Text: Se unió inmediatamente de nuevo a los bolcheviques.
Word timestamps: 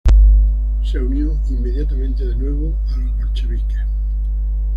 Se 0.83 0.97
unió 0.97 1.37
inmediatamente 1.51 2.25
de 2.25 2.33
nuevo 2.35 2.75
a 2.91 2.97
los 2.97 3.17
bolcheviques. 3.17 3.77